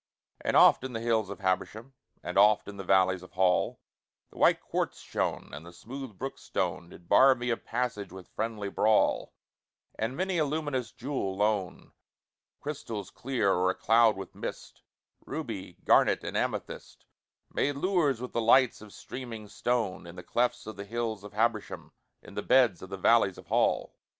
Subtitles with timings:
[0.43, 1.93] And oft in the hills of Habersham,
[2.23, 3.79] And oft in the valleys of Hall,
[4.31, 8.27] The white quartz shone, and the smooth brook stone Did bar me of passage with
[8.29, 9.35] friendly brawl,
[9.99, 11.91] And many a luminous jewel lone
[12.61, 14.81] Crystals clear or a cloud with mist,
[15.23, 17.05] Ruby, garnet and amethyst
[17.53, 21.33] Made lures with the lights of streaming stone In the clefts of the hills of
[21.33, 21.91] Habersham,
[22.23, 23.93] In the beds of the valleys of Hall.